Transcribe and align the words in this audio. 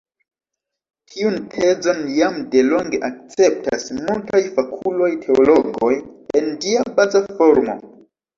Tiun 1.09 1.35
tezon 1.55 1.99
jam 2.19 2.39
delonge 2.55 3.01
akceptas 3.09 3.85
multaj 3.99 4.41
fakuloj-teologoj 4.57 5.93
en 6.41 6.51
ĝia 6.67 6.89
baza 6.99 7.25
formo. 7.37 7.79